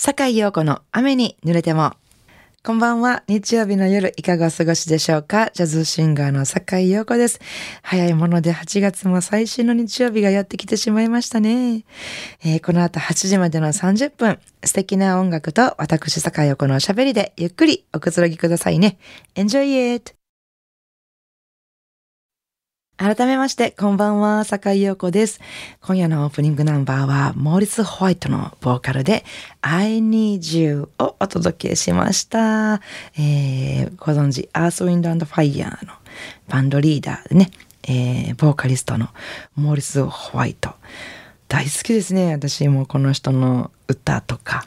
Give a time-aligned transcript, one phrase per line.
[0.00, 1.94] 坂井陽子の雨に濡れても。
[2.64, 3.24] こんばんは。
[3.26, 7.40] 日曜日の夜、いかがお過ごしでしょうかジャズシンガーの坂井陽子です。
[7.82, 11.84] 早いもので8月も最新の日曜日がやってきてしまいましたね。
[12.44, 18.98] えー、この後8時までの30分、素敵な音楽と私坂井陽子のおしゃべりでゆっくりおくつろぎくださいね。
[19.34, 20.17] Enjoy it!
[22.98, 25.40] 改めまして、こんばんは、坂井陽子です。
[25.82, 29.24] 今夜のオープニングナンバーは、モーリス・ホワイトのボーカルで、
[29.62, 32.80] I Need You をお届けしました。
[33.16, 35.92] えー、ご存知、アース・ウィンド・アンド・ファイヤーの
[36.48, 37.52] バンドリーダーでね、
[37.84, 39.10] えー、ボーカリストの
[39.54, 40.74] モーリス・ホワイト。
[41.48, 42.32] 大好きですね。
[42.32, 44.66] 私もこの人の歌とか。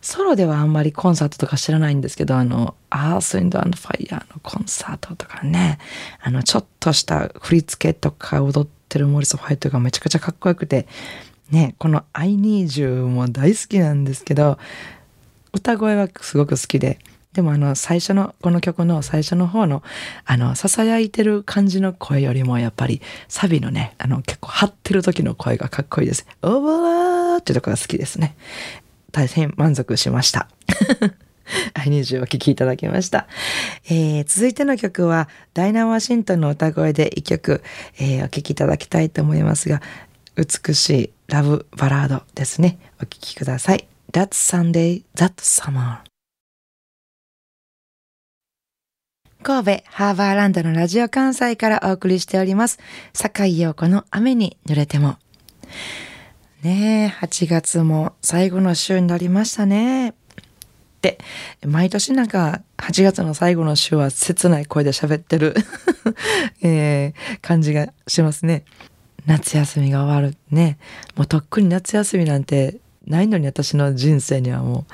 [0.00, 5.78] ソロではあんまりコンサートとか知らないんですけど、あの、アース・ウィンド・アンド・ファイヤーのコンサートとかね、
[6.20, 10.88] あの、ちょっとした振り付けとか踊ってるモリス・ファイトがめちゃくちゃかっこよくて、
[11.50, 14.58] ね、この I Need You も大好きなんですけど、
[15.52, 16.98] 歌声はすごく好きで、
[17.38, 19.84] でもあの最初のこの曲の最初の方の
[20.24, 26.26] あの囁いてる感じの声よりもやっぱりサビのねあの結構張ってる時の声がかっこいいです。
[26.42, 28.34] オーバーってとこが好きですね。
[29.12, 30.48] 大変満足しました。
[31.74, 33.28] アイニージュお聴きいただきました、
[33.86, 37.62] えー、続いての曲はダイナ・ワシントンの歌声で一曲、
[38.00, 39.80] えー、お聴きいただきたいと思いますが
[40.36, 46.07] 美しいラブバラードですねお聴きください That Sunday, That Summer
[49.42, 52.78] 神戸ハーバーランドのラジオ関西からお送りしております
[53.12, 55.16] 坂井陽子の雨に濡れても
[56.62, 60.14] ねえ、8月も最後の週になりましたね。
[61.02, 61.18] で、
[61.64, 65.54] 毎年なんか8月の最後の週は切ない声で喋ってる
[66.60, 68.64] えー、感じがしますね。
[69.24, 70.78] 夏休みが終わるね。
[71.14, 74.84] もうとっくに夏休みなんてないのに私の人生にはも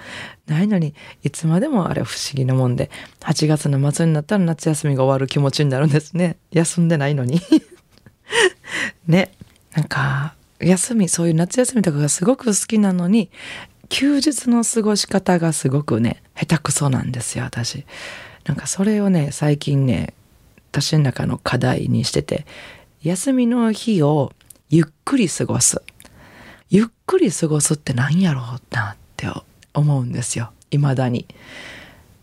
[0.46, 6.36] うないのにいつまでもあれ不思議なもんで8月の末になったら夏休みが終わる気持ちになるんですね。
[6.50, 7.40] 休んでないのに。
[9.06, 9.32] ね。
[9.74, 13.30] なんか休みそういう夏休みとかがすごく好きなのに
[13.88, 17.84] 休日の過ごし方がすごくね下手くそなんですよ私。
[18.44, 20.14] なんかそれをね最近ね
[20.70, 22.47] 私の中の課題にしてて
[23.03, 24.32] 休みの日を
[24.70, 25.82] ゆっくり過ごす。
[26.70, 29.28] ゆっくり過ごすって何やろうなって
[29.72, 30.52] 思うんですよ。
[30.70, 31.26] 未だに。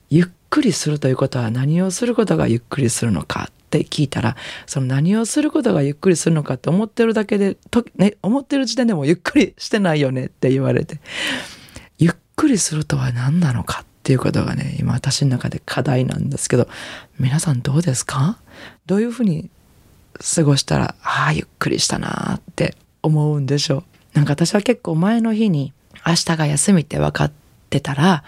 [0.10, 4.36] ゆっくりするということは何をすることがゆっくりするのかって聞いたら
[4.66, 11.00] その何をすることがゆっくりするのかって思ってるだけでと、ね、思ってる時点でもゆっくりしてないよねって言われて。
[11.98, 16.68] ゆっくりするとは何なのかっていうことがね今私の中で課題なんですけど
[17.20, 18.40] 皆さんどうですか？
[18.88, 19.50] どういうふうに
[20.36, 23.84] 過ごしたらああゆっくりしたなって思うんでしょう。
[24.14, 25.74] なんか私は結構前の日に
[26.06, 27.32] 明日が休みって分かっ
[27.70, 28.24] てたら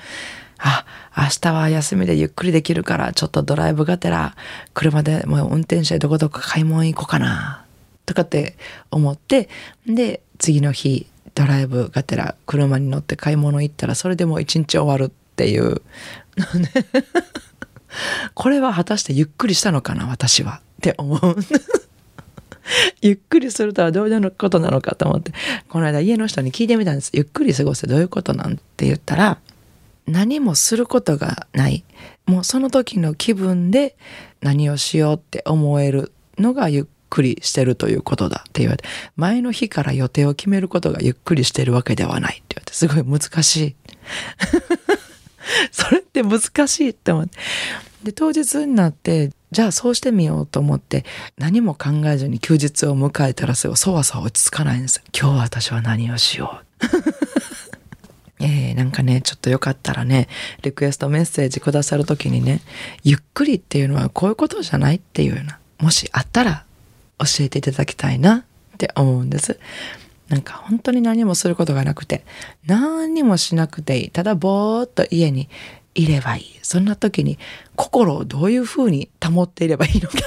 [0.63, 0.85] あ、
[1.15, 4.35] 明日は休みでゆっくりできるから、ちょっとドライブがてら、
[4.73, 7.65] 車でもう運転してどこどこ買い物行こうかな、
[8.05, 8.55] とかって
[8.89, 9.49] 思って、
[9.85, 15.81] で、次の日、ドライブがてら車に乗って買い物行ったら、それでもう一日終わるっていう。
[18.33, 20.61] これは果たしてゆっくりしたのかな、私は。
[20.77, 21.35] って思う。
[23.01, 25.33] ゆっくりするとはどういうことなのかと思って、
[25.69, 27.11] この間家の人に聞いてみたんです。
[27.13, 29.39] ゆっくり過ごすってどういうことなんて言ったら、
[30.07, 31.83] 何もすることがない。
[32.25, 33.95] もうその時の気分で
[34.41, 43.75] 何をしようって思えるのがゆっくりしてるということだって言われて、前の日から予定を決めることがゆっくりしてるわけではないって言われて、すごい難しい。
[45.71, 47.37] それって難しいって思って。
[48.03, 51.05] で、当日になって、じゃあそうしてみようと思って、
[51.37, 55.01] 何も考えずに休日を迎えたらすぐそわそわ落ち着かないんです。
[55.17, 56.85] 今日私は何をしよう。
[58.43, 60.27] えー、なんかね、ちょっとよかったらね、
[60.63, 62.61] リクエストメッセージくださる時にね、
[63.03, 66.65] ゆっくりっていうのはこういうことじゃないっていうような、もしあったら
[67.19, 69.59] 教えていただきたいなって思うんです。
[70.29, 72.25] なんか本当に何もすることがなくて、
[72.65, 74.09] 何にもしなくていい。
[74.09, 75.47] ただぼーっと家に
[75.95, 76.59] いればいい。
[76.61, 77.37] そんな時に
[77.75, 80.17] 心をどういうふうに保っていればいいのか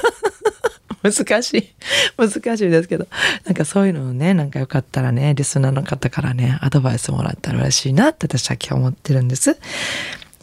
[1.02, 1.74] 難しい。
[2.18, 3.06] 難しいですけど。
[3.44, 9.56] なんかそういうのをね、なんかよかったらね、リスナーの方からね、アドバイスもらったら嬉しいなって私は今日思ってるんです。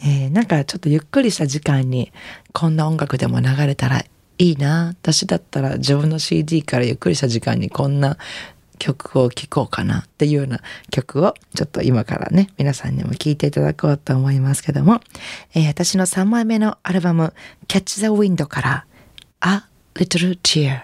[0.02, 2.12] えー、なんかちょっとゆっくりした時間に、
[2.52, 4.04] こんな音楽でも流れたら
[4.38, 4.88] いいな。
[4.88, 8.16] 私だったら自分の CD からゆっくりした時間にこんな
[8.78, 10.60] 曲を聴こうかなっていうような
[10.90, 15.00] 曲をちょっと今からね、皆さんにも聴いていただこうと思いますけども、
[15.54, 17.32] えー、私の3枚目のアルバム
[17.68, 18.86] Catch the Wind から、
[19.40, 20.82] あ little tear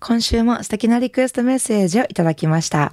[0.00, 2.92] 今週も素敵なリクエストメッセージをいただきました。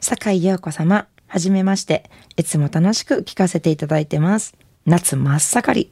[0.00, 2.10] 坂井陽子様、はじめまして。
[2.36, 4.54] いつも楽しく聞かせていただいてます。
[4.84, 5.90] 夏真っ盛り。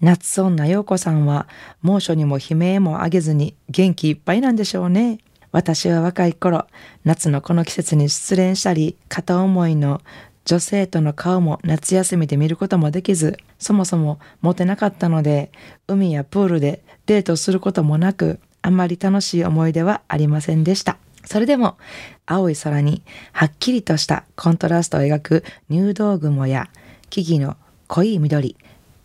[0.00, 1.48] 夏女陽子さんは
[1.80, 5.18] 猛暑にも悲鳴も上げずに元気いっぱいなんでしょうね。
[5.52, 6.66] 私は若い頃、
[7.04, 10.02] 夏のこの季節に失恋したり、片思いの
[10.44, 15.50] 女性との顔も夏休みで見ることもできず、そもそもモテなかったので、
[15.88, 20.98] 海やプールでデートすることもなく、あんまり楽しい思い出はありませんでした。
[21.24, 21.78] それでも、
[22.26, 23.02] 青い空に
[23.32, 26.68] はっきりとしたコントラストを描く入道雲や
[27.08, 27.56] 木々の
[27.88, 28.56] 濃い緑、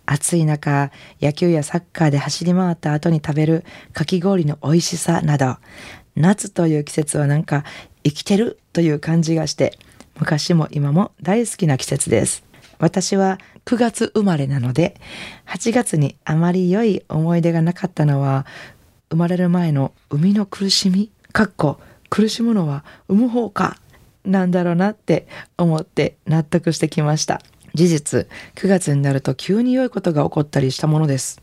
[0.06, 0.92] 暑い中、
[1.22, 3.64] 野球やサッカーで走り回った後に食べる
[3.94, 5.58] かき氷の美味しさなど、
[6.16, 7.64] 夏という季節はなんか
[8.04, 9.78] 生きてるという感じがして、
[10.20, 12.44] 昔も今も大好きな季節です。
[12.80, 14.96] 私は9月生まれなので、
[15.46, 18.46] 8月にあまり良い思い出がなかったのは、
[19.10, 21.80] 生まれる前の生みの苦しみ、かっこ
[22.10, 23.78] 苦しむのは産む方か、
[24.26, 27.42] なんだろうなって思って納得してきました。
[27.74, 31.40] 事実、9月になると急に良いことが起こったりしたものです。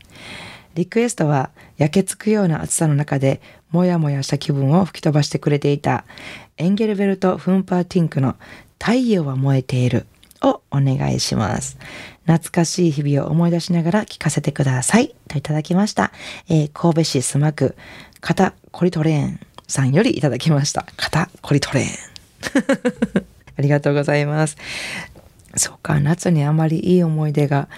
[0.75, 3.41] リクエストは焼けつくような暑さの中で
[3.71, 6.05] もやもやした気分を吹き飛ばしてくれていた
[6.57, 8.35] エンゲルベルト・フンパーティンクの
[8.79, 10.05] 太陽は燃えている
[10.41, 11.77] をお願いします。
[12.25, 15.15] 懐かしい日々を思い出しながら聞かせてください。
[15.27, 16.11] といただきました。
[16.47, 17.75] えー、神戸市須磨区、
[18.21, 20.85] 肩コリトレーンさんよりいただきました。
[20.95, 21.87] 肩コリトレーン。
[23.57, 24.55] ありがとうございます。
[25.55, 27.69] そうか、夏にあまりいい思い出が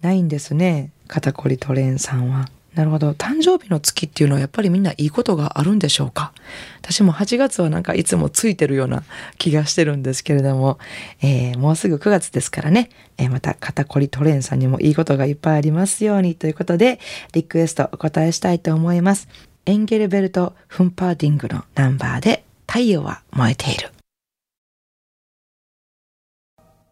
[0.00, 0.90] ないんですね。
[1.06, 2.48] 肩こりトレーンさんは。
[2.74, 3.10] なるほど。
[3.12, 6.32] 誕生日の月っていうのはやっぱりみんないいことがあるんでしょうか？
[6.80, 9.02] 私も8月はなんかいつもついてるような
[9.38, 10.78] 気がしてるんですけれども、
[11.20, 12.88] えー、もうすぐ9月ですからね、
[13.18, 17.00] えー、また肩こりトレーンさんにもいいことがいっぱいありますようにということで、
[17.32, 19.28] リクエストお答えしたいと思います。
[19.66, 23.90] エンゲルベルト・フンパーディングのナンバーで太陽は燃えている。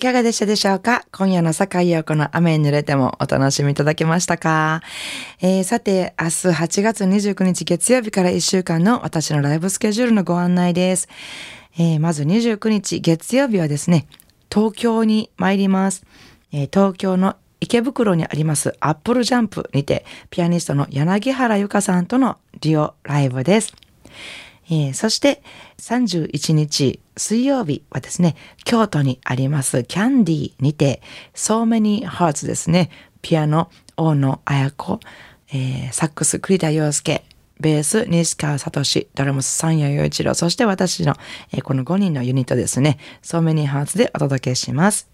[0.00, 1.04] いかがでしたでしょうか？
[1.12, 4.80] 今夜の坂井陽子の雨に濡れてもお楽しみいただけましたか、
[5.42, 11.06] えー、さて、明日8月29日月曜日から1週間の私のライブスケジュールのご案内です。
[11.76, 14.06] えー、まず29日月曜日はですね、
[14.50, 16.06] 東京に参ります。
[16.50, 23.74] えー、東京の池袋にありますアップルジャンプにて、ピアニストの柳原由香さんとのデュオライブです。
[24.70, 25.42] えー、そして
[25.78, 31.02] 31日水曜日はですね、京都にありますキャンディーにて、
[31.34, 32.90] So Many Hearts ですね、
[33.20, 35.00] ピアノ大野彩子、
[35.52, 37.24] えー、サックス栗田洋介、
[37.58, 41.14] ベース西川聡、ドラムス三谷洋一郎、そして私の、
[41.52, 45.08] えー、この5人のユニットですね、So Many Hearts でお届けします。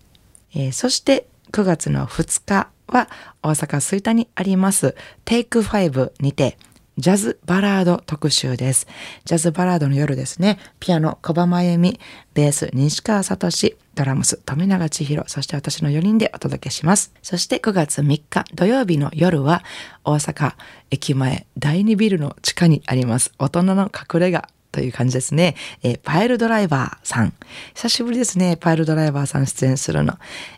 [0.54, 3.08] えー、そして9月の2日は
[3.42, 6.58] 大阪吹田にあります Take 5にて、
[6.98, 8.86] ジャズバラード特集です。
[9.26, 10.58] ジャズバラードの夜ですね。
[10.80, 12.00] ピアノ、小葉真由美、
[12.32, 17.12] ベース、西川聡、ドラムス、富永千尋、そして私の4人でお届けします。
[17.22, 19.62] そして9月3日土曜日の夜は
[20.04, 20.54] 大阪
[20.90, 25.54] 駅前第2ビルの地下にあります大人の隠れ家という感じですね。
[25.82, 27.34] えー、パイルドライバーさん。
[27.74, 28.56] 久しぶりですね。
[28.58, 30.14] パイルドライバーさん出演するの。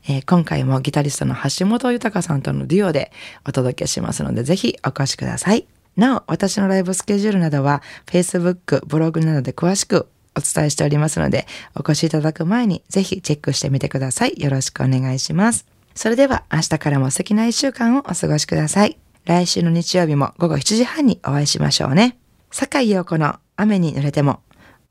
[0.09, 3.11] えー、今回もギタリストの橋本豊さんとのデュオで
[3.45, 5.67] お届けしますので、ぜひお越しください。
[5.99, 14.35] なお、私のライブスケジュールなどは Facebook、ブログなどで詳しくお伝えしておりますので、お越しいただく前にぜひチェックしてみてください。
[14.41, 15.67] よろしくお願いします。
[15.95, 18.97] それでは明日からも素敵な一週間をお過ごしください。
[19.25, 22.17] 来週の日曜日も午後7時半にお会いしましょうね。
[22.53, 24.41] 坂井陽子の雨に濡れても。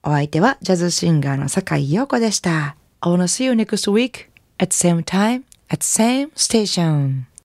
[0.04, 2.76] お相手はジャズシンガーの坂井陽子でした。
[3.00, 7.28] I wanna see you next week at same time at same station.